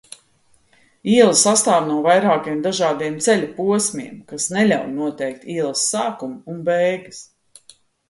[1.15, 7.25] Iela sastāv no vairākiem dažādiem ceļa posmiem, kas neļauj noteikt ielas sākumu un beigas.